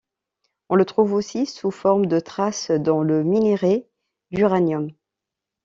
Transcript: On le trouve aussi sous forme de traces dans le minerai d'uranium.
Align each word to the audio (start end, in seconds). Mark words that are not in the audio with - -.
On 0.69 0.75
le 0.75 0.83
trouve 0.85 1.13
aussi 1.13 1.45
sous 1.45 1.69
forme 1.69 2.07
de 2.07 2.19
traces 2.19 2.71
dans 2.71 3.03
le 3.03 3.23
minerai 3.23 3.87
d'uranium. 4.31 4.89